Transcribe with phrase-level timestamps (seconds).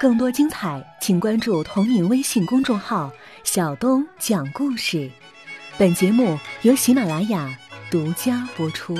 [0.00, 3.12] 更多精彩，请关注同名微信公众号
[3.44, 5.10] “小东讲故事”。
[5.76, 7.54] 本节目由喜马拉雅
[7.90, 8.96] 独家播出。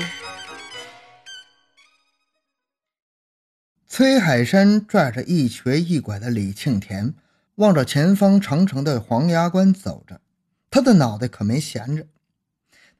[3.87, 7.15] 崔海山拽着一瘸一拐的李庆田，
[7.55, 10.21] 望着前方长城的黄崖关走着，
[10.69, 12.05] 他的脑袋可没闲着。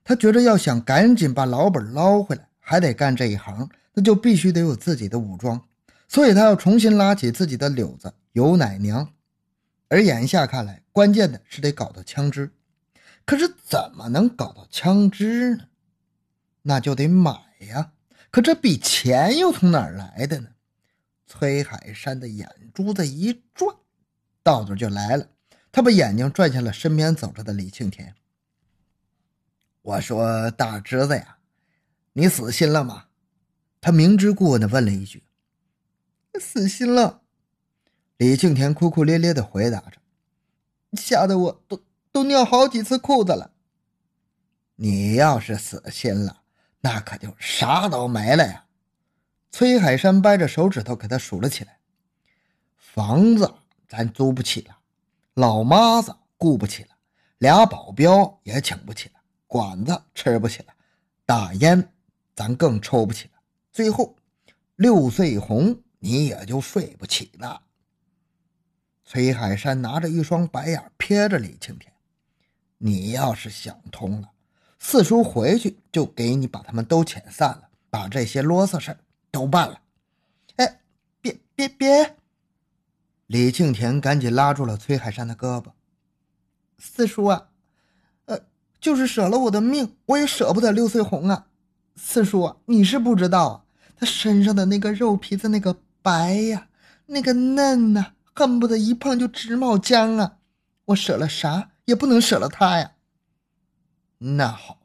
[0.03, 5.61] 他觉着要想赶紧把老本捞回来，还得干这一行，那就必须得有自己的武装。
[6.11, 9.13] 所以他要重新拉起自己的柳子尤奶娘，
[9.87, 12.51] 而眼下看来，关键的是得搞到枪支。
[13.23, 15.67] 可是怎么能搞到枪支呢？
[16.63, 17.31] 那就得买
[17.69, 17.93] 呀。
[18.29, 20.49] 可这笔钱又从哪儿来的呢？
[21.27, 23.73] 崔海山的眼珠子一转，
[24.43, 25.25] 道子就来了。
[25.71, 28.13] 他把眼睛转向了身边走着的李庆田。
[29.81, 31.37] 我说：“大侄子呀，
[32.11, 33.05] 你死心了吗？”
[33.79, 35.23] 他明知故问的问了一句。
[36.39, 37.21] 死心了，
[38.17, 39.97] 李庆田哭哭咧咧的回答着，
[40.93, 43.51] 吓得我都都尿好几次裤子了。
[44.75, 46.41] 你要是死心了，
[46.81, 48.65] 那可就啥都没了呀！
[49.51, 51.79] 崔海山掰着手指头给他数了起来：
[52.77, 53.53] 房子
[53.87, 54.77] 咱租不起了，
[55.33, 56.89] 老妈子雇不起了，
[57.37, 59.15] 俩保镖也请不起了，
[59.45, 60.73] 馆子吃不起了，
[61.25, 61.93] 大烟
[62.33, 63.33] 咱更抽不起了，
[63.71, 64.15] 最后
[64.77, 65.81] 六岁红。
[66.03, 67.61] 你也就睡不起了。
[69.05, 71.93] 崔海山拿着一双白眼瞥着李青天
[72.79, 74.31] ：“你要是想通了，
[74.79, 78.97] 四叔回去就给你把他们都遣散了，把这些啰嗦事
[79.29, 79.81] 都办了。”
[80.57, 80.81] 哎，
[81.21, 82.15] 别别别！
[83.27, 85.71] 李庆田赶紧拉住了崔海山的胳膊
[86.79, 87.49] ：“四叔啊，
[88.25, 88.39] 呃，
[88.79, 91.47] 就是舍了我的命，我也舍不得六岁红啊。
[91.95, 93.65] 四叔，你是不知道啊，
[93.95, 96.69] 他身上的那个肉皮子那个。”白呀，
[97.07, 100.39] 那个嫩呐，恨不得一碰就直冒浆啊！
[100.85, 102.93] 我舍了啥也不能舍了他呀。
[104.17, 104.81] 那好，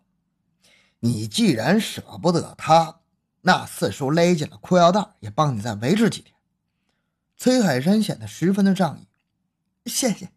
[1.00, 3.00] 你既然舍不得他，
[3.42, 6.34] 那四叔勒紧了裤腰带，也帮你再维持几天。
[7.36, 9.06] 崔海山显得十分的仗义，
[9.88, 10.30] 谢谢，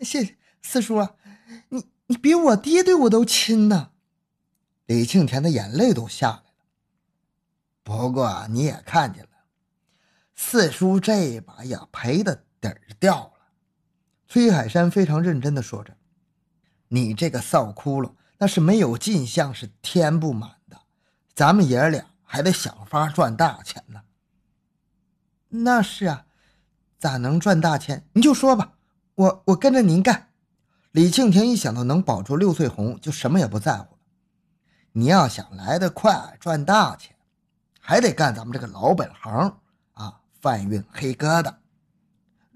[0.00, 1.14] 谢谢四叔啊，
[1.70, 3.90] 你你比我爹对我都亲呐。
[4.86, 6.44] 李庆田的眼泪都下来了。
[7.82, 9.30] 不过你也看见了。
[10.34, 13.32] 四叔这一把呀赔的底儿掉了。
[14.28, 15.96] 崔海山非常认真的说着
[16.88, 20.80] ：“你这个扫窟窿，那是没有进项是填不满的。
[21.34, 24.02] 咱们爷俩还得想法赚大钱呢。”
[25.54, 26.24] 那是啊，
[26.98, 28.06] 咋能赚大钱？
[28.14, 28.72] 你就说吧，
[29.14, 30.30] 我我跟着您干。
[30.92, 34.00] 李庆田一想到能保住六岁红，就什么也不在乎了。
[34.92, 37.16] 你要想来得快赚大钱，
[37.80, 39.58] 还得干咱们这个老本行。
[40.42, 41.54] 贩运黑疙瘩，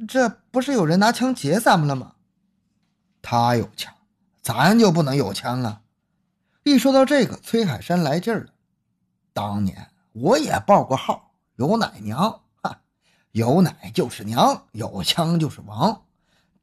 [0.09, 2.17] 这不是有人拿枪劫咱们了吗？
[3.23, 3.95] 他有枪，
[4.43, 5.83] 咱就不能有枪啊！
[6.65, 8.53] 一说到这个，崔海山来劲儿了。
[9.33, 12.81] 当年我也报过号，有奶娘，哈，
[13.31, 16.03] 有奶就是娘，有枪就是王。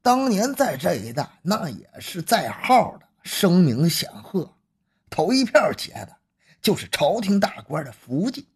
[0.02, 4.52] 当年在这一带，那也是在号的，声名显赫。
[5.08, 6.14] 头一票劫的，
[6.60, 8.46] 就是朝廷大官的福晋。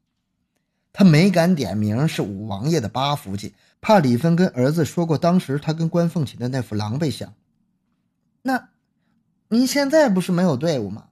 [0.99, 7.33] 他没敢点名是五王爷的八福晋，怕李芬跟儿子说过当时他跟关凤琴的那副狼狈相。
[8.43, 8.71] 那，
[9.47, 11.05] 您现在不是没有队伍吗？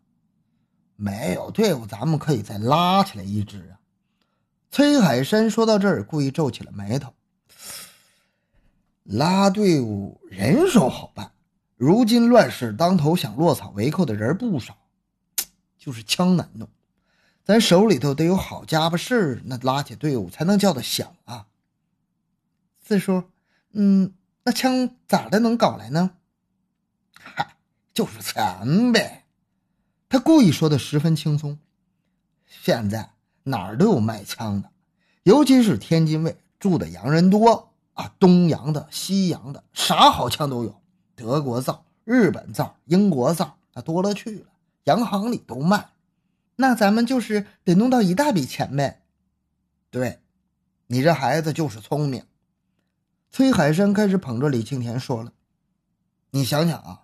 [0.96, 3.78] 没有队伍，咱们可以再拉起来一支啊。
[4.72, 7.14] 崔海山说到这儿，故意皱起了眉头。
[9.04, 11.30] 拉队伍人手好办，
[11.76, 14.76] 如今乱世当头，想落草为寇的人不少，
[15.78, 16.68] 就是枪难弄。
[17.46, 21.46] 咱手里头得有好家伙事儿，那拉起队伍才能叫得响啊。
[22.82, 23.22] 四叔，
[23.70, 24.12] 嗯，
[24.42, 26.10] 那枪咋的能搞来呢？
[27.14, 27.54] 嗨，
[27.94, 29.26] 就是钱呗。
[30.08, 31.56] 他故意说的十分轻松。
[32.48, 33.12] 现在
[33.44, 34.68] 哪儿都有卖枪的，
[35.22, 40.82] 尤其是天津卫住的洋人多啊，东洋的、西洋的，啥好枪都有，
[41.14, 44.46] 德国造、日本造、英国造，那多了去了，
[44.82, 45.88] 洋行里都卖。
[46.56, 49.02] 那咱们就是得弄到一大笔钱呗。
[49.90, 50.20] 对，
[50.86, 52.24] 你这孩子就是聪明。
[53.30, 55.32] 崔海山开始捧着李庆田说了
[56.32, 57.02] ：“你想想啊，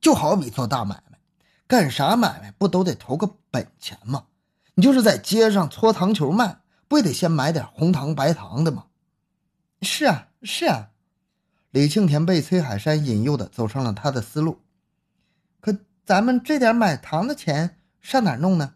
[0.00, 1.18] 就好比做大买卖，
[1.66, 4.26] 干啥买卖不都得投个本钱吗？
[4.74, 8.86] 你就是在街上搓糖球卖，不也得先买点红糖白糖的吗？”
[9.82, 10.90] 是啊，是啊。
[11.70, 14.62] 李庆田被崔海山引诱的走上了他的思路。
[15.60, 18.74] 可咱们这点买糖的钱上哪弄呢？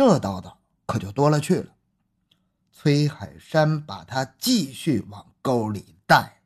[0.00, 0.54] 这叨叨
[0.86, 1.74] 可就多了去了。
[2.72, 6.40] 崔海山把他继续往沟里带。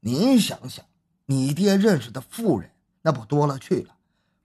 [0.00, 0.84] 你想想，
[1.24, 2.70] 你爹认识的富人
[3.00, 3.96] 那不多了去了。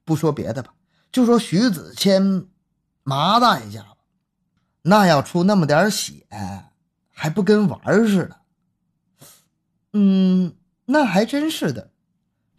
[0.06, 0.74] 不说别的吧，
[1.12, 2.48] 就说徐子谦、
[3.04, 3.98] 麻大爷家吧，
[4.82, 6.26] 那要出那么点血，
[7.12, 8.40] 还不跟玩似的。
[9.92, 11.92] 嗯，那还真是的。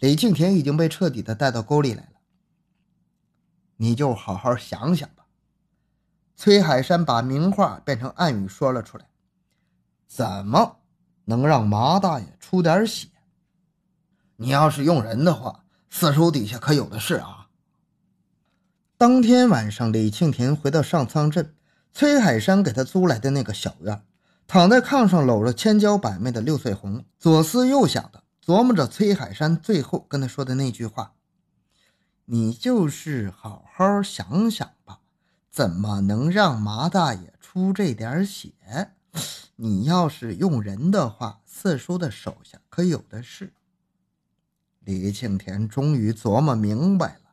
[0.00, 2.20] 李庆田已经被彻底的带到沟里来了。
[3.82, 5.25] 你就好好想想吧。
[6.37, 9.06] 崔海山把名话变成暗语说了出来
[10.06, 10.81] ：“怎么
[11.25, 13.09] 能让麻大爷出点血？
[14.37, 17.49] 你要是用人的话，四叔底下可有的是啊。”
[18.99, 21.55] 当天晚上，李庆田回到上苍镇，
[21.94, 24.05] 崔海山给他租来的那个小院，
[24.47, 28.23] 躺在炕上搂着千娇百媚的六岁红，左思右想的。
[28.44, 31.15] 琢磨着崔海山最后跟他说的那句话
[32.32, 35.00] ：“你就是好好想想吧，
[35.50, 38.53] 怎么能让麻大爷出这点血？
[39.56, 43.53] 你要是用人的话，四叔的手下可有的是。”
[44.79, 47.32] 李庆田终于琢磨明白了，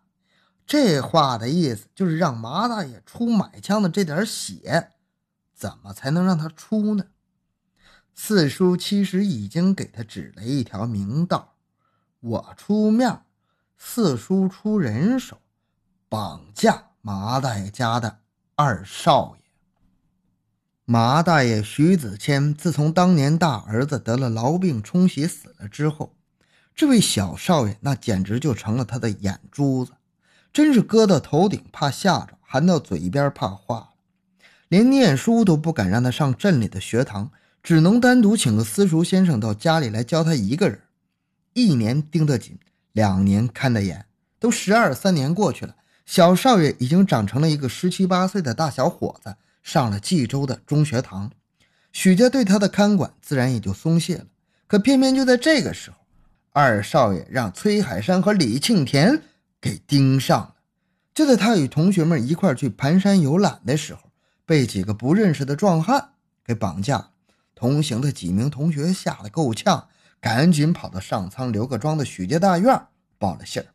[0.65, 4.93] 这话的意思就是让麻大爷出买枪的这点血，
[5.53, 7.05] 怎么才能让他出呢？
[8.15, 11.53] 四叔其实已经给他指了一条明道，
[12.19, 13.21] 我出面，
[13.77, 15.37] 四叔出人手，
[16.09, 18.19] 绑架麻大爷家的
[18.55, 19.43] 二少爷。
[20.85, 26.15] 麻大爷徐子谦自从当年大儿子得了痨病冲洗死了之后，
[26.75, 29.91] 这位小少爷那简直就成了他的眼珠子，
[30.51, 33.89] 真是搁到头顶怕吓着，含到嘴边怕化了，
[34.69, 37.31] 连念书都不敢让他上镇里的学堂。
[37.63, 40.83] 只能单独请个私塾先生到家里来教他一个人，
[41.51, 42.57] 一年盯得紧，
[42.97, 44.07] 两年看得眼，
[44.39, 51.29] 都十二三年过去了，小少爷已经长成了一个十七八岁的大小伙子，上了冀州的中学堂，
[51.93, 54.25] 许家对他的看管自然也就松懈了。
[54.65, 55.97] 可偏偏就在这个时候，
[56.53, 59.21] 二少爷让崔海山和李庆田
[59.61, 60.55] 给盯上了。
[61.13, 64.09] 就在他与同学们一块去盘山游览的时候，
[64.43, 67.11] 被几个不认识的壮汉给绑架了。
[67.53, 69.87] 同行的几名同学吓得够呛，
[70.19, 72.87] 赶紧跑到上苍刘各庄的许家大院
[73.17, 73.67] 报了信儿。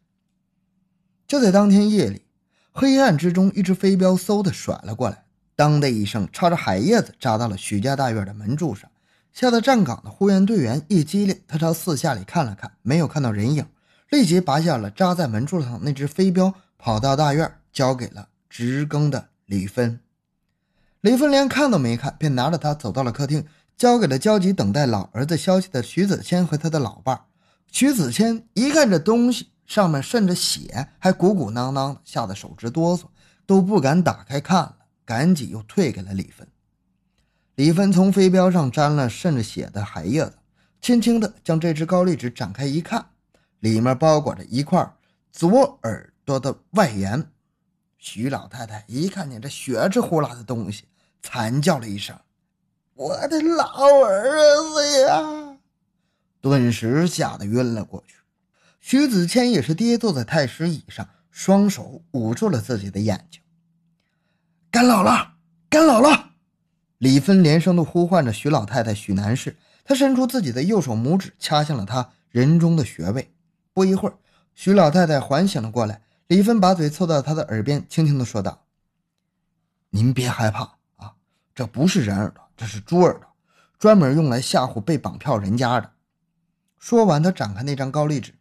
[1.27, 2.27] 就在当天夜里，
[2.73, 5.25] 黑暗之中，一只飞镖嗖的甩了过来，
[5.57, 8.91] 当的一声，插着海叶子扎到了许家大院的门柱上，
[9.33, 13.67] 吓得站岗的护院队员一激灵，他朝四下里看了看，没有看到人影，
[14.11, 20.01] 立即拔下了扎在门柱上那只飞镖，跑到大院交给了值更的李芬。
[21.01, 23.47] 李芬连看都没看，便拿着它走到了客厅。
[23.77, 27.25] 交给了焦急等待老儿子消息的徐子谦和他的老伴儿。
[27.71, 33.05] 徐子谦一看这东西上面渗着血，还鼓鼓囊囊的，吓得手直哆嗦，
[33.47, 36.47] 都不敢打开看了，赶紧又退给了李芬。
[37.55, 40.35] 李芬从飞镖上沾了渗着血的海叶子，
[40.81, 43.07] 轻轻地将这只高丽纸展开一看，
[43.61, 44.95] 里面包裹着一块
[45.31, 47.27] 左耳朵的外沿。
[47.99, 50.85] 徐老太太一看见这血之呼啦的东西，
[51.23, 52.19] 惨叫了一声。
[53.03, 53.65] 我的老
[54.05, 54.39] 儿
[54.71, 55.57] 子呀！
[56.41, 58.15] 顿时吓得晕了过去。
[58.81, 63.41] 徐子谦也是跌坐在太师椅上，双手捂住了自己的眼睛。
[64.71, 65.31] 干姥姥，
[65.69, 66.27] 干姥姥！
[66.99, 69.57] 李芬连声的呼唤着徐老太太、许男士。
[69.85, 73.35] 他伸出自己的右手拇指，掐向了他人中的穴位。
[73.73, 74.15] 不一会儿，
[74.55, 76.03] 徐老太太缓醒了过来。
[76.29, 78.63] 李芬把嘴凑到他的耳边，轻轻的说道
[79.91, 81.15] ：“您别害怕啊，
[81.53, 83.29] 这不是人耳朵。”这是猪耳朵，
[83.77, 85.95] 专门用来吓唬被绑票人家的。
[86.79, 88.37] 说完，他展开那张高丽纸，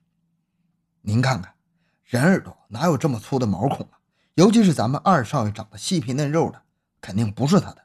[1.02, 1.56] 您看看，
[2.04, 3.98] 人耳朵哪有这么粗的毛孔啊？
[4.36, 6.62] 尤其是咱们二少爷长得细皮嫩肉的，
[7.02, 7.82] 肯定不是他的。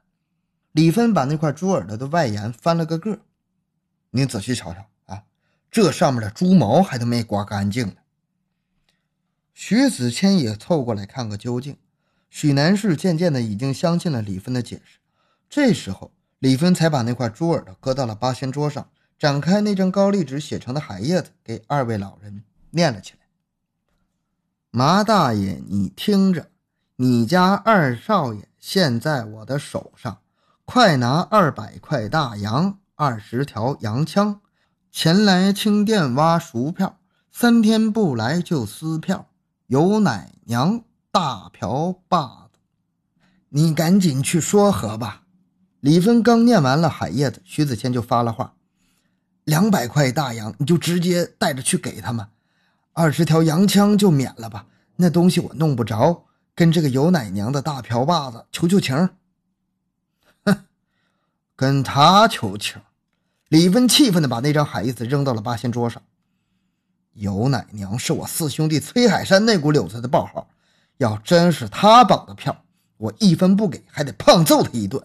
[0.72, 3.20] 李芬把那块猪耳朵的外沿翻了个个，
[4.10, 5.22] 您仔细瞧瞧啊，
[5.70, 7.96] 这上面的猪毛还都没刮干净呢。
[9.54, 11.78] 徐子谦也凑过来看个究竟。
[12.28, 14.98] 许南士渐渐的已经相信了李芬的解释，
[15.48, 16.12] 这时候。
[16.38, 18.88] 李芬才把那块猪耳朵搁到了八仙桌上，
[19.18, 23.20] 展开那张高丽纸写成的海叶子，给二位老人念了起来
[24.70, 26.50] ：“麻大爷，你听着，
[26.96, 30.18] 你家二少爷现在我的手上，
[30.66, 34.40] 快拿二百块大洋，二十条洋枪，
[34.92, 36.98] 前来清店挖熟票，
[37.32, 39.30] 三天不来就撕票。
[39.68, 42.60] 有奶娘大瓢把子，
[43.48, 45.22] 你赶紧去说和吧。”
[45.80, 48.54] 李芬刚念完了海叶子，徐子谦就发了话
[49.44, 52.26] ：“两百块大洋，你就直接带着去给他们；
[52.92, 54.66] 二十条洋枪就免了吧，
[54.96, 59.10] 那东西我弄不着，跟这个有奶娘的大瓢把子求求情。”
[60.44, 60.64] 哼，
[61.54, 62.80] 跟他求情，
[63.48, 66.02] 李芬气愤地把那张海叶子扔到了八仙桌上。
[67.12, 70.48] 尤奶娘是我四兄弟崔海山那股柳子的报号，
[70.96, 72.64] 要真是他绑的票，
[72.96, 75.02] 我一分不给，还得胖揍他一顿。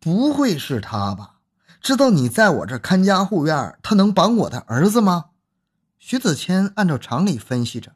[0.00, 1.36] 不会是他吧？
[1.80, 5.26] 知道你在我这看家护院，他能绑我的儿子吗？
[5.98, 7.92] 徐子谦按照常理分析着，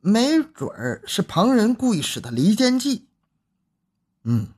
[0.00, 3.08] 没准儿是旁人故意使的离间计。
[4.24, 4.48] 嗯，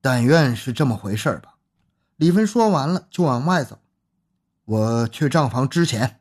[0.00, 1.56] 但愿是这么回事吧。
[2.16, 3.78] 李芬说完了，就往外走。
[4.64, 6.20] 我去账房支钱。